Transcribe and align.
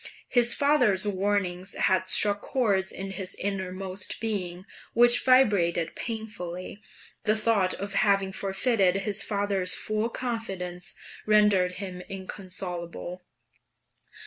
His 0.29 0.55
father's 0.55 1.05
warnings 1.05 1.75
had 1.75 2.09
struck 2.09 2.41
chords 2.41 2.91
in 2.91 3.11
his 3.11 3.35
innermost 3.35 4.19
being, 4.19 4.65
which 4.95 5.23
vibrated 5.23 5.95
painfully; 5.95 6.81
the 7.25 7.37
thought 7.37 7.75
of 7.75 7.93
having 7.93 8.31
forfeited 8.31 8.95
his 9.01 9.21
father's 9.21 9.75
full 9.75 10.09
confidence 10.09 10.95
rendered 11.27 11.73
him 11.73 12.01
inconsolable. 12.09 13.21